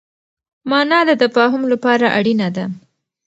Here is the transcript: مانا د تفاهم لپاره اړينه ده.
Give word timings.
مانا 0.69 0.99
د 1.09 1.11
تفاهم 1.23 1.63
لپاره 1.71 2.05
اړينه 2.17 2.47
ده. 2.55 2.65